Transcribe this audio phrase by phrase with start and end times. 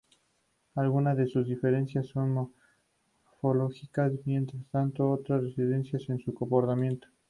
[0.73, 2.33] Algunas de sus diferencias son
[3.33, 7.07] morfológicas, mientras tanto, otras residen en su comportamiento.